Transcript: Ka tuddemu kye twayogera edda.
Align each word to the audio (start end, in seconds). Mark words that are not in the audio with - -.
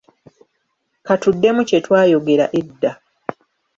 Ka 1.05 1.13
tuddemu 1.21 1.61
kye 1.69 1.79
twayogera 1.85 2.45
edda. 2.59 2.91